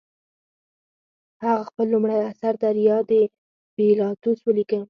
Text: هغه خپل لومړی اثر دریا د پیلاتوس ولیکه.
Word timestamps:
هغه 1.43 1.61
خپل 1.69 1.85
لومړی 1.93 2.17
اثر 2.31 2.53
دریا 2.63 2.97
د 3.09 3.11
پیلاتوس 3.75 4.39
ولیکه. 4.43 4.79